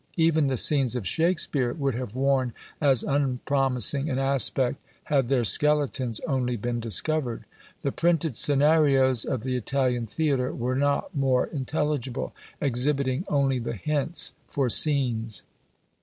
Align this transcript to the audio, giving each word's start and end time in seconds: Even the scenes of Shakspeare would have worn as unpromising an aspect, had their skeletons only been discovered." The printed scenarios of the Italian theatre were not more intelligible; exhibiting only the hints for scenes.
Even 0.17 0.47
the 0.47 0.57
scenes 0.57 0.95
of 0.95 1.05
Shakspeare 1.05 1.73
would 1.73 1.93
have 1.93 2.15
worn 2.15 2.53
as 2.81 3.03
unpromising 3.03 4.09
an 4.09 4.17
aspect, 4.17 4.79
had 5.03 5.27
their 5.27 5.45
skeletons 5.45 6.19
only 6.21 6.57
been 6.57 6.79
discovered." 6.79 7.43
The 7.83 7.91
printed 7.91 8.35
scenarios 8.35 9.25
of 9.25 9.43
the 9.43 9.55
Italian 9.55 10.07
theatre 10.07 10.55
were 10.55 10.75
not 10.75 11.15
more 11.15 11.45
intelligible; 11.45 12.33
exhibiting 12.59 13.25
only 13.27 13.59
the 13.59 13.75
hints 13.75 14.33
for 14.47 14.71
scenes. 14.71 15.43